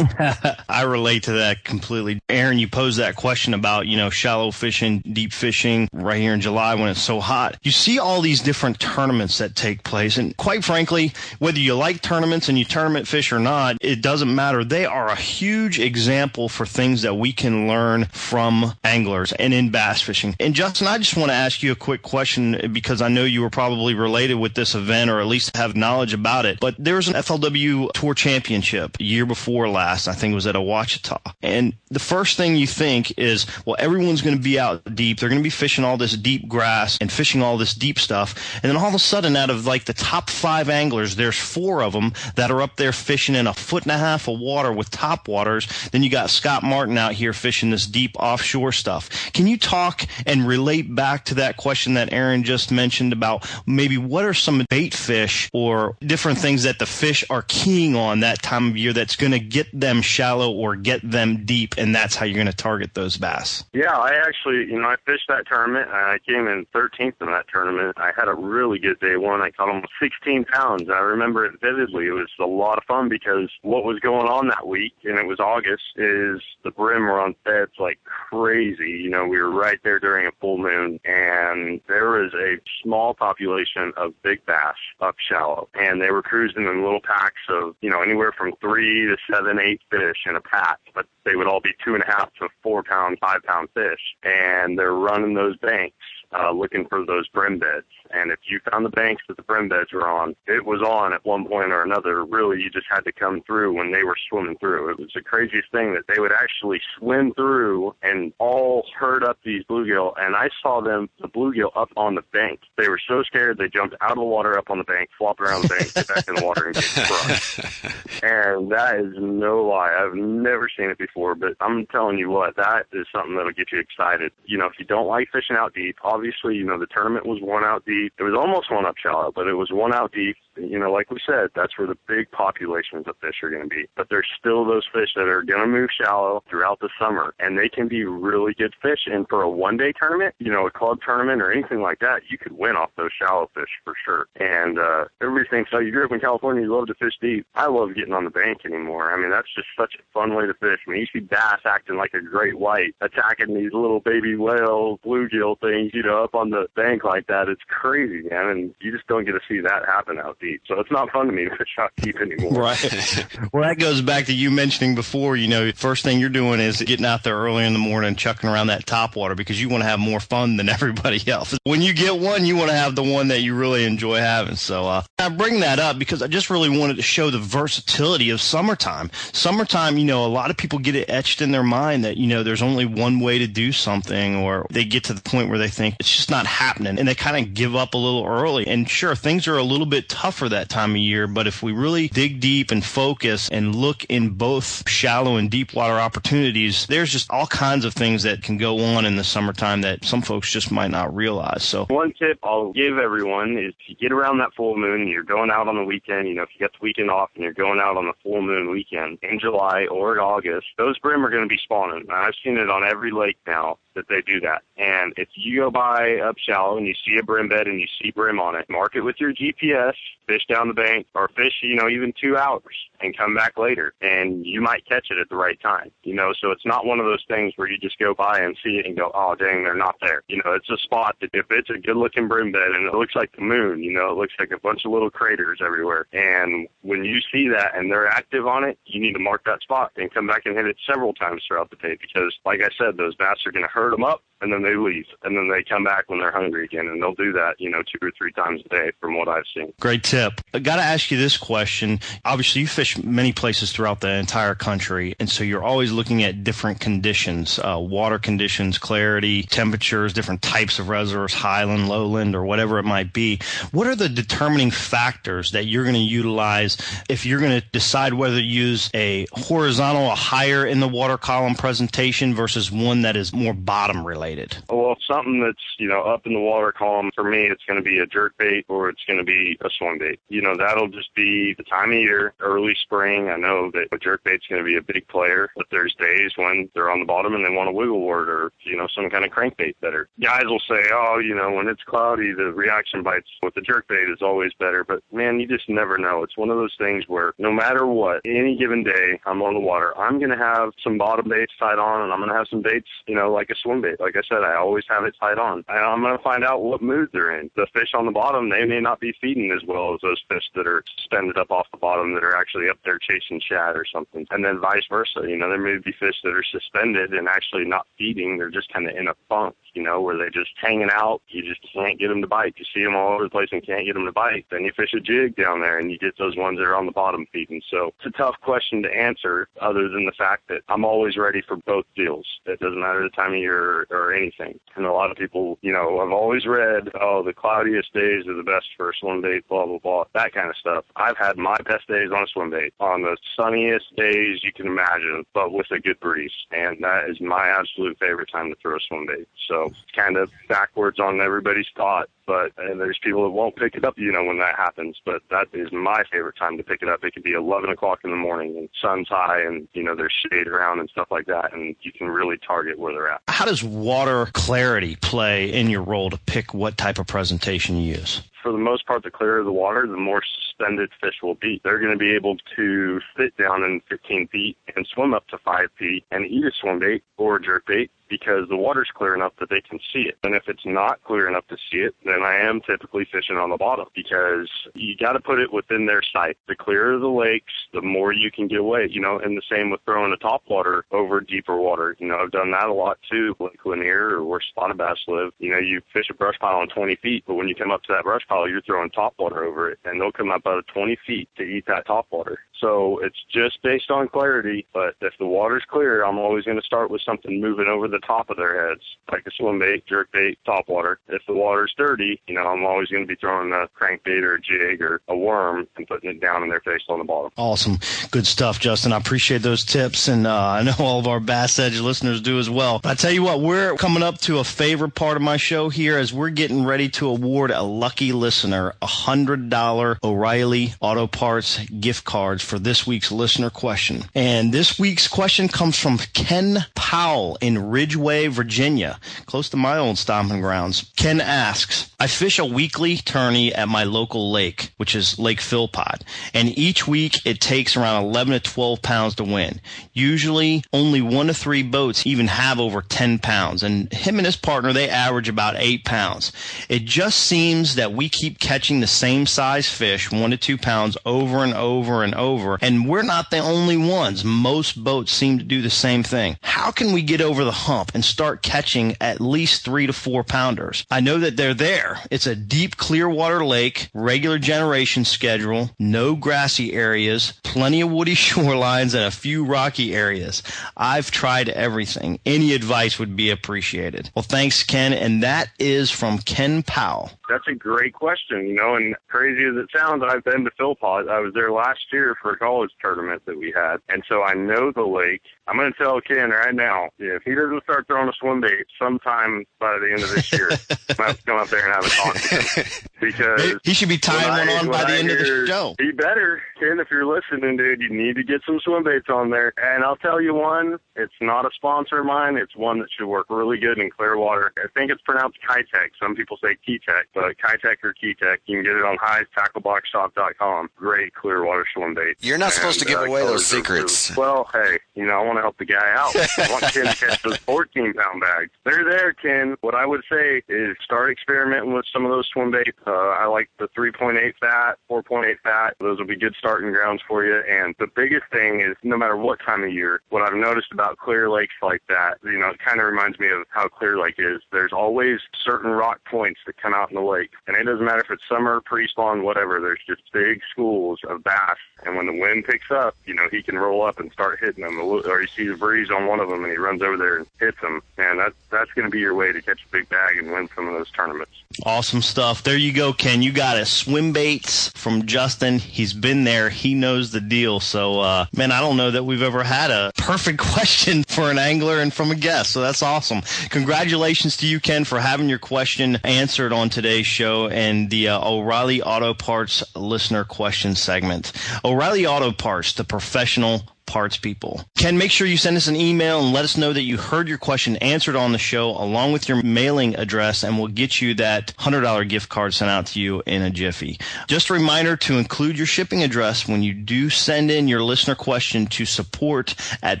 [0.68, 2.20] I relate to that completely.
[2.28, 6.40] Aaron, you posed that question about, you know, shallow fishing, deep fishing right here in
[6.40, 7.56] July when it's so hot.
[7.62, 10.16] You see all these different tournaments that take place.
[10.16, 14.34] And quite frankly, whether you like tournaments and you tournament fish or not, it doesn't
[14.34, 14.64] matter.
[14.64, 19.70] They are a huge example for things that we can learn from anglers and in
[19.70, 20.34] bass fishing.
[20.38, 23.40] And Justin, I just want to ask you a quick question because I know you
[23.40, 26.60] were probably related with this event or at least have have knowledge about it.
[26.60, 30.08] But there was an FLW Tour Championship year before last.
[30.08, 31.20] I think it was at a Ouachita.
[31.42, 35.18] And the first thing you think is, well, everyone's going to be out deep.
[35.18, 38.34] They're going to be fishing all this deep grass and fishing all this deep stuff.
[38.62, 41.82] And then all of a sudden, out of like the top five anglers, there's four
[41.82, 44.72] of them that are up there fishing in a foot and a half of water
[44.72, 45.66] with top waters.
[45.90, 49.32] Then you got Scott Martin out here fishing this deep offshore stuff.
[49.32, 53.98] Can you talk and relate back to that question that Aaron just mentioned about maybe
[53.98, 58.42] what are some bait fish or different things that the fish are keying on that
[58.42, 62.16] time of year that's going to get them shallow or get them deep, and that's
[62.16, 63.64] how you're going to target those bass?
[63.72, 65.88] Yeah, I actually, you know, I fished that tournament.
[65.90, 67.96] I came in 13th in that tournament.
[67.98, 69.42] I had a really good day one.
[69.42, 70.90] I caught almost 16 pounds.
[70.90, 72.06] I remember it vividly.
[72.06, 75.26] It was a lot of fun because what was going on that week, and it
[75.26, 78.90] was August, is the brim were on beds like crazy.
[78.90, 83.14] You know, we were right there during a full moon, and there was a small
[83.14, 85.43] population of big bass up shallow,
[85.74, 89.58] and they were cruising in little packs of, you know, anywhere from three to seven,
[89.58, 92.48] eight fish in a pack, but they would all be two and a half to
[92.62, 95.96] four pound, five pound fish, and they're running those banks
[96.34, 97.86] uh, looking for those brim beds.
[98.10, 101.12] And if you found the banks that the brim beds were on, it was on
[101.12, 102.24] at one point or another.
[102.24, 104.90] Really, you just had to come through when they were swimming through.
[104.90, 109.38] It was the craziest thing that they would actually swim through and all herd up
[109.44, 110.14] these bluegill.
[110.18, 112.60] And I saw them, the bluegill, up on the bank.
[112.76, 115.40] They were so scared they jumped out of the water up on the bank, flop
[115.40, 117.58] around the bank, get back in the water, and get crushed.
[118.22, 119.94] and that is no lie.
[119.94, 123.72] I've never seen it before, but I'm telling you what, that is something that'll get
[123.72, 124.32] you excited.
[124.44, 126.23] You know, if you don't like fishing out deep, obviously,
[126.56, 128.12] you know, the tournament was one out deep.
[128.18, 130.36] It was almost one up shallow, but it was one out deep.
[130.56, 133.68] You know, like we said, that's where the big populations of fish are going to
[133.68, 133.86] be.
[133.96, 137.58] But there's still those fish that are going to move shallow throughout the summer, and
[137.58, 139.06] they can be really good fish.
[139.06, 142.22] And for a one day tournament, you know, a club tournament or anything like that,
[142.28, 144.26] you could win off those shallow fish for sure.
[144.36, 147.46] And uh, everybody thinks, oh, you grew up in California, you love to fish deep.
[147.54, 149.12] I love getting on the bank anymore.
[149.12, 150.80] I mean, that's just such a fun way to fish.
[150.86, 155.60] Mean, you see bass acting like a great white, attacking these little baby whale, bluegill
[155.60, 157.48] things, you know, up on the bank like that.
[157.48, 158.48] It's crazy, man.
[158.48, 160.62] And you just don't get to see that happen out deep.
[160.66, 162.52] So it's not fun to me to fish out deep anymore.
[162.52, 163.26] Right.
[163.52, 166.82] well, that goes back to you mentioning before, you know, first thing you're doing is
[166.82, 169.82] getting out there early in the morning, chucking around that top water because you want
[169.82, 171.56] to have more fun than everybody else.
[171.64, 174.56] When you get one, you want to have the one that you really enjoy having.
[174.56, 178.30] So uh, I bring that up because I just really wanted to show the versatility
[178.30, 179.10] of summertime.
[179.32, 182.26] Summertime, you know, a lot of people get it etched in their mind that, you
[182.26, 185.58] know, there's only one way to do something or they get to the point where
[185.58, 188.66] they think it's just not happening and they kind of give up a little early.
[188.66, 191.70] And sure, things are a little bit tougher that time of year, but if we
[191.70, 197.12] really dig deep and focus and look in both shallow and deep water opportunities, there's
[197.12, 200.50] just all kinds of things that can go on in the summertime that some folks
[200.50, 201.62] just might not realize.
[201.62, 205.22] So one tip I'll give everyone is to get around that full moon, and you're
[205.22, 207.52] going out on the weekend, you know, if you got the weekend off and you're
[207.52, 211.44] going out on the full moon weekend in July or August, those brim are going
[211.44, 212.06] to be spawning.
[212.10, 214.62] I've seen it on every lake now that they do that.
[214.76, 217.86] And if you go by up shallow and you see a brim bed and you
[218.00, 219.94] see brim on it, mark it with your GPS,
[220.26, 223.94] fish down the bank, or fish, you know, even two hours and come back later.
[224.00, 226.98] And you might catch it at the right time, you know, so it's not one
[226.98, 229.64] of those things where you just go by and see it and go, oh, dang,
[229.64, 230.22] they're not there.
[230.28, 232.94] You know, it's a spot that if it's a good looking brim bed and it
[232.94, 236.06] looks like the moon, you know, it looks like a bunch of little craters everywhere.
[236.12, 239.62] And when you see that and they're active on it, you need to mark that
[239.62, 242.70] spot and come back and hit it several times throughout the day because, like I
[242.78, 245.48] said, those bass are going to herd them up and then they leave and then
[245.48, 248.12] they come back when they're hungry again and they'll do that you know two or
[248.16, 249.72] three times a day from what i've seen.
[249.80, 250.34] Great tip.
[250.52, 251.98] I got to ask you this question.
[252.24, 256.44] Obviously you fish many places throughout the entire country and so you're always looking at
[256.44, 262.78] different conditions uh, water conditions clarity temperatures different types of reservoirs highland lowland or whatever
[262.78, 263.40] it might be.
[263.72, 266.76] What are the determining factors that you're going to utilize
[267.08, 271.16] if you're going to decide whether to use a horizontal a higher in the water
[271.16, 274.33] column presentation versus one that is more bottom related?
[274.68, 277.84] Well, something that's, you know, up in the water column, for me, it's going to
[277.84, 280.20] be a jerk bait or it's going to be a swim bait.
[280.28, 283.28] You know, that'll just be the time of year, early spring.
[283.28, 286.32] I know that a jerk bait's going to be a big player, but there's days
[286.36, 289.10] when they're on the bottom and they want a Wiggle Wart or, you know, some
[289.10, 290.08] kind of crankbait better.
[290.20, 293.88] Guys will say, oh, you know, when it's cloudy, the reaction bites with the jerk
[293.88, 294.84] bait is always better.
[294.84, 296.22] But man, you just never know.
[296.22, 299.60] It's one of those things where no matter what, any given day I'm on the
[299.60, 302.48] water, I'm going to have some bottom baits tied on and I'm going to have
[302.48, 305.14] some baits, you know, like a swim bait, like I said, I always have it
[305.18, 305.64] tied on.
[305.68, 307.50] And I'm going to find out what mood they're in.
[307.56, 310.44] The fish on the bottom, they may not be feeding as well as those fish
[310.54, 313.84] that are suspended up off the bottom that are actually up there chasing shad or
[313.84, 314.26] something.
[314.30, 315.22] And then vice versa.
[315.26, 318.38] You know, there may be fish that are suspended and actually not feeding.
[318.38, 321.22] They're just kind of in a funk, you know, where they're just hanging out.
[321.28, 322.54] You just can't get them to bite.
[322.56, 324.46] You see them all over the place and can't get them to bite.
[324.50, 326.86] Then you fish a jig down there and you get those ones that are on
[326.86, 327.62] the bottom feeding.
[327.70, 331.42] So it's a tough question to answer other than the fact that I'm always ready
[331.42, 332.26] for both deals.
[332.46, 334.58] It doesn't matter the time of year or, or anything.
[334.76, 338.34] And a lot of people, you know, I've always read, oh, the cloudiest days are
[338.34, 340.84] the best for a swim bait, blah, blah, blah, that kind of stuff.
[340.96, 344.66] I've had my best days on a swim bait on the sunniest days you can
[344.66, 346.32] imagine, but with a good breeze.
[346.50, 349.28] And that is my absolute favorite time to throw a swim bait.
[349.48, 353.84] So kind of backwards on everybody's thought but and there's people that won't pick it
[353.84, 354.96] up, you know, when that happens.
[355.04, 357.04] But that is my favorite time to pick it up.
[357.04, 360.12] It could be 11 o'clock in the morning and sun's high and, you know, there's
[360.30, 361.52] shade around and stuff like that.
[361.52, 363.20] And you can really target where they're at.
[363.28, 363.62] How does
[363.94, 368.22] water clarity play in your role to pick what type of presentation you use?
[368.42, 370.22] for the most part, the clearer the water, the more
[370.56, 371.60] suspended fish will be.
[371.64, 375.38] They're going to be able to sit down in 15 feet and swim up to
[375.38, 379.14] 5 feet and eat a swim bait or a jerk bait because the water's clear
[379.14, 380.16] enough that they can see it.
[380.22, 383.50] And if it's not clear enough to see it, then I am typically fishing on
[383.50, 386.36] the bottom because you got to put it within their sight.
[386.46, 389.70] The clearer the lakes, the more you can get away, you know, and the same
[389.70, 391.96] with throwing a top water over deeper water.
[391.98, 395.32] You know, I've done that a lot too, Lake Lanier or where spotted bass live.
[395.38, 397.82] You know, you fish a brush pile on 20 feet, but when you come up
[397.84, 400.58] to that brush pile, you're throwing top water over it and they'll come up out
[400.58, 402.38] of 20 feet to eat that top water.
[402.60, 404.66] So it's just based on clarity.
[404.72, 407.98] But if the water's clear, I'm always going to start with something moving over the
[408.00, 410.98] top of their heads, like a swim bait, jerk bait, top water.
[411.08, 414.34] If the water's dirty, you know, I'm always going to be throwing a crankbait or
[414.34, 417.30] a jig or a worm and putting it down in their face on the bottom.
[417.36, 417.78] Awesome.
[418.10, 418.92] Good stuff, Justin.
[418.92, 420.08] I appreciate those tips.
[420.08, 422.78] And uh, I know all of our Bass Edge listeners do as well.
[422.78, 425.68] But I tell you what, we're coming up to a favorite part of my show
[425.68, 431.58] here as we're getting ready to award a lucky listener a $100 O'Reilly Auto Parts
[431.66, 434.04] gift cards for this week's listener question.
[434.14, 439.98] And this week's question comes from Ken Powell in Ridgeway, Virginia, close to my old
[439.98, 440.92] stomping grounds.
[440.96, 446.04] Ken asks, I fish a weekly tourney at my local lake, which is Lake Philpott,
[446.34, 449.60] and each week it takes around 11 to 12 pounds to win.
[449.92, 454.36] Usually only one to three boats even have over 10 pounds, and him and his
[454.36, 456.30] partner, they average about eight pounds.
[456.68, 460.98] It just seems that we keep catching the same size fish, one to two pounds,
[461.06, 462.58] over and over and over over.
[462.60, 464.24] And we're not the only ones.
[464.24, 466.36] Most boats seem to do the same thing.
[466.42, 470.24] How can we get over the hump and start catching at least three to four
[470.24, 470.84] pounders?
[470.90, 472.00] I know that they're there.
[472.10, 478.14] It's a deep clear water lake, regular generation schedule, no grassy areas, plenty of woody
[478.14, 480.42] shorelines, and a few rocky areas.
[480.76, 482.18] I've tried everything.
[482.26, 484.10] Any advice would be appreciated.
[484.14, 484.92] Well, thanks, Ken.
[484.92, 487.10] And that is from Ken Powell.
[487.28, 491.08] That's a great question, you know, and crazy as it sounds, I've been to Philpott.
[491.08, 493.78] I was there last year for a college tournament that we had.
[493.88, 495.22] And so I know the lake.
[495.46, 498.66] I'm going to tell Ken right now, if he doesn't start throwing a swim bait
[498.80, 501.64] sometime by the end of this year, I'm going to have to come up there
[501.64, 502.64] and have a talk with him.
[503.00, 505.46] Because he should be tying one I, on by the I end hear, of the
[505.46, 505.74] show.
[505.78, 506.42] He better.
[506.58, 509.52] Ken, if you're listening, dude, you need to get some swim baits on there.
[509.62, 512.36] And I'll tell you one, it's not a sponsor of mine.
[512.36, 514.52] It's one that should work really good in clear water.
[514.56, 515.90] I think it's pronounced Keitech.
[516.00, 520.70] Some people say Keitech, but Keitech or Keytech, You can get it on HighTackleBoxShop.com.
[520.76, 522.16] Great clear water swim bait.
[522.20, 524.16] You're not and, supposed to give uh, away those secrets.
[524.16, 526.14] Well, hey, you know, I want to help the guy out.
[526.38, 528.50] I want Ken to catch those 14 pound bags.
[528.64, 529.56] They're there, Ken.
[529.60, 532.78] What I would say is start experimenting with some of those swim baits.
[532.86, 535.74] Uh, I like the 3.8 fat, 4.8 fat.
[535.80, 537.42] Those will be good starting grounds for you.
[537.48, 540.98] And the biggest thing is no matter what time of year, what I've noticed about
[540.98, 544.16] clear lakes like that, you know, it kind of reminds me of how Clear Lake
[544.18, 544.40] is.
[544.52, 547.30] There's always certain rock points that come out in the lake.
[547.46, 549.60] And it doesn't matter if it's summer, pre-spawn, whatever.
[549.60, 551.56] There's just big schools of bass.
[551.84, 554.64] And when the wind picks up, you know, he can roll up and start hitting
[554.64, 554.78] them.
[554.80, 557.26] Or you see the breeze on one of them and he runs over there and
[557.38, 557.82] hits them.
[557.98, 560.48] And that, that's going to be your way to catch a big bag and win
[560.54, 561.32] some of those tournaments.
[561.64, 562.42] Awesome stuff.
[562.42, 563.22] There you go, Ken.
[563.22, 565.58] You got a swim baits from Justin.
[565.58, 566.50] He's been there.
[566.50, 567.60] He knows the deal.
[567.60, 571.38] So, uh, man, I don't know that we've ever had a perfect question for an
[571.38, 572.50] angler and from a guest.
[572.50, 573.22] So that's awesome.
[573.50, 578.30] Congratulations to you, Ken, for having your question answered on today's show and the uh,
[578.30, 581.32] O'Reilly Auto Parts listener question segment.
[581.64, 584.64] O'Reilly Auto Parts, the professional parts people.
[584.76, 587.28] Ken, make sure you send us an email and let us know that you heard
[587.28, 591.14] your question answered on the show along with your mailing address and we'll get you
[591.14, 593.98] that $100 gift card sent out to you in a jiffy.
[594.26, 598.14] Just a reminder to include your shipping address when you do send in your listener
[598.14, 600.00] question to support at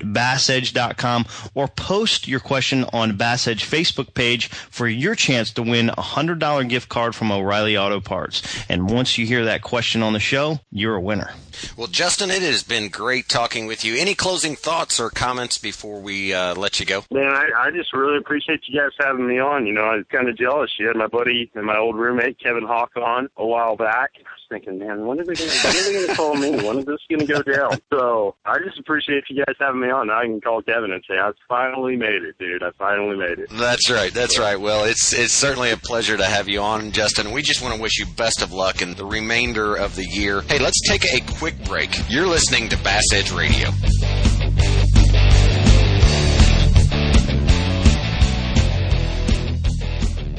[0.00, 5.90] bassedge.com or post your question on Bass Edge Facebook page for your chance to win
[5.90, 8.42] a $100 gift card from O'Reilly Auto Parts.
[8.68, 11.30] And once you hear that question on the show, you're a winner.
[11.76, 13.96] Well, Justin, it has been great talking with you.
[13.96, 17.04] Any closing thoughts or comments before we uh, let you go?
[17.10, 19.66] Man, I, I just really appreciate you guys having me on.
[19.66, 20.70] You know, I was kind of jealous.
[20.78, 24.12] You had my buddy and my old roommate Kevin Hawk on a while back.
[24.54, 26.52] Thinking, man, when are they going to call me?
[26.52, 27.80] When is this going to go down?
[27.92, 30.10] So I just appreciate you guys having me on.
[30.10, 32.62] I can call Kevin and say, I finally made it, dude.
[32.62, 33.50] I finally made it.
[33.50, 34.14] That's right.
[34.14, 34.54] That's right.
[34.54, 37.32] Well, it's it's certainly a pleasure to have you on, Justin.
[37.32, 40.42] We just want to wish you best of luck in the remainder of the year.
[40.42, 41.90] Hey, let's take a quick break.
[42.08, 43.70] You're listening to Bass Edge Radio.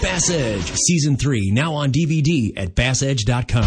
[0.00, 3.64] Bass Edge Season 3 now on DVD at bassedge.com.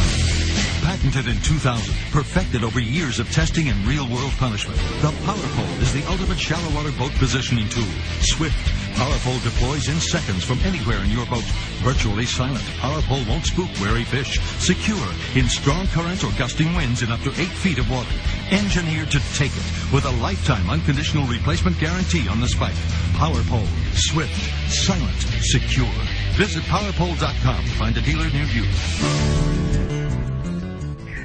[0.84, 5.94] Patented in 2000, perfected over years of testing and real-world punishment, the Power Pole is
[5.94, 7.84] the ultimate shallow water boat positioning tool.
[8.22, 8.58] Swift,
[9.00, 11.48] Power Pole deploys in seconds from anywhere in your boat.
[11.88, 14.38] Virtually silent, Power Pole won't spook wary fish.
[14.60, 18.12] Secure in strong currents or gusting winds in up to 8 feet of water.
[18.52, 22.76] Engineered to take it with a lifetime unconditional replacement guarantee on the spike.
[23.14, 24.36] Power Pole, swift,
[24.70, 25.16] silent,
[25.48, 25.88] secure.
[26.36, 28.64] Visit powerpole.com to find a dealer near you.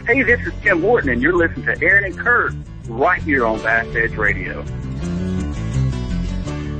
[0.07, 2.55] Hey, this is Tim Horton, and you're listening to Aaron and Kurt
[2.87, 4.65] right here on Bass Edge Radio.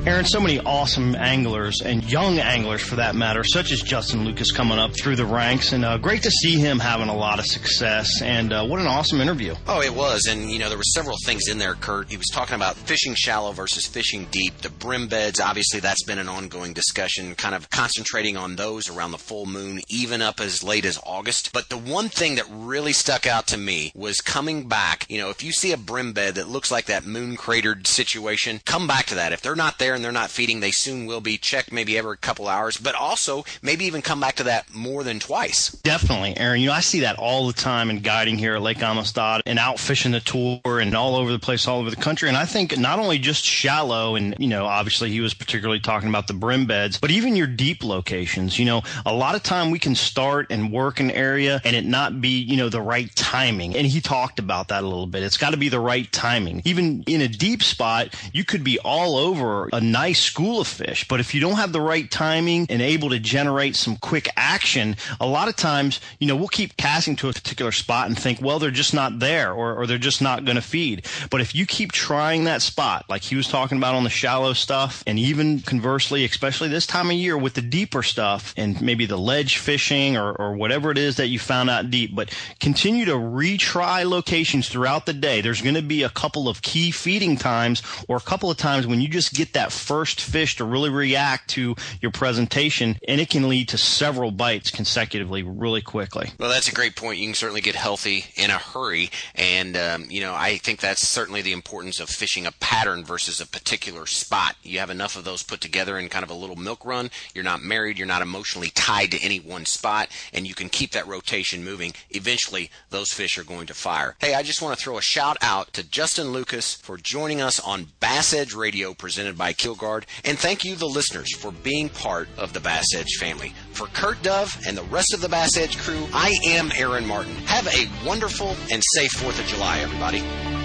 [0.05, 4.51] Aaron, so many awesome anglers and young anglers for that matter, such as Justin Lucas
[4.51, 7.45] coming up through the ranks, and uh, great to see him having a lot of
[7.45, 8.21] success.
[8.21, 9.55] And uh, what an awesome interview!
[9.65, 11.73] Oh, it was, and you know there were several things in there.
[11.73, 15.39] Kurt, he was talking about fishing shallow versus fishing deep, the brim beds.
[15.39, 19.81] Obviously, that's been an ongoing discussion, kind of concentrating on those around the full moon,
[19.89, 21.51] even up as late as August.
[21.51, 25.09] But the one thing that really stuck out to me was coming back.
[25.09, 28.61] You know, if you see a brim bed that looks like that moon cratered situation,
[28.65, 29.33] come back to that.
[29.33, 31.37] If they're not there and they're not feeding, they soon will be.
[31.37, 35.19] checked maybe every couple hours, but also maybe even come back to that more than
[35.19, 35.71] twice.
[35.83, 36.61] Definitely, Aaron.
[36.61, 39.59] You know, I see that all the time in guiding here at Lake Amistad and
[39.59, 42.29] out fishing the tour and all over the place, all over the country.
[42.29, 46.09] And I think not only just shallow, and you know, obviously he was particularly talking
[46.09, 48.57] about the brim beds, but even your deep locations.
[48.59, 51.85] You know, a lot of time we can start and work an area and it
[51.85, 53.75] not be, you know, the right timing.
[53.75, 55.23] And he talked about that a little bit.
[55.23, 56.61] It's got to be the right timing.
[56.65, 61.07] Even in a deep spot, you could be all over a nice school of fish,
[61.07, 64.95] but if you don't have the right timing and able to generate some quick action,
[65.19, 68.41] a lot of times, you know, we'll keep casting to a particular spot and think,
[68.41, 71.05] well, they're just not there or, or they're just not going to feed.
[71.29, 74.53] But if you keep trying that spot, like he was talking about on the shallow
[74.53, 79.05] stuff, and even conversely, especially this time of year with the deeper stuff and maybe
[79.05, 83.05] the ledge fishing or, or whatever it is that you found out deep, but continue
[83.05, 85.41] to retry locations throughout the day.
[85.41, 88.87] There's going to be a couple of key feeding times or a couple of times
[88.87, 93.29] when you just get that first fish to really react to your presentation, and it
[93.29, 96.31] can lead to several bites consecutively really quickly.
[96.39, 97.19] Well, that's a great point.
[97.19, 101.07] You can certainly get healthy in a hurry, and um, you know I think that's
[101.07, 104.55] certainly the importance of fishing a pattern versus a particular spot.
[104.63, 107.09] You have enough of those put together in kind of a little milk run.
[107.33, 107.97] You're not married.
[107.97, 111.93] You're not emotionally tied to any one spot, and you can keep that rotation moving.
[112.09, 114.15] Eventually, those fish are going to fire.
[114.19, 117.59] Hey, I just want to throw a shout out to Justin Lucas for joining us
[117.59, 122.27] on Bass Edge Radio, presented by Keelguard, and thank you, the listeners, for being part
[122.37, 123.53] of the Bass Edge family.
[123.71, 127.35] For Kurt Dove and the rest of the Bass Edge crew, I am Aaron Martin.
[127.45, 130.64] Have a wonderful and safe 4th of July, everybody.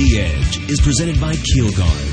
[0.00, 2.08] The Edge is presented by Keel Guard.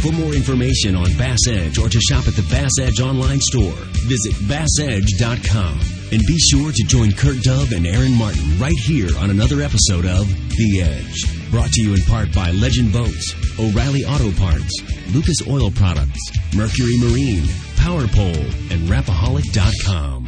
[0.00, 3.74] For more information on Bass Edge or to shop at the Bass Edge online store,
[4.08, 5.78] visit bassedge.com.
[6.12, 10.06] And be sure to join Kurt Dove and Aaron Martin right here on another episode
[10.06, 10.26] of
[10.56, 11.50] The Edge.
[11.50, 14.72] Brought to you in part by Legend Boats, O'Reilly Auto Parts,
[15.12, 17.44] Lucas Oil Products, Mercury Marine,
[17.76, 20.24] Power Pole, and Rapaholic.com.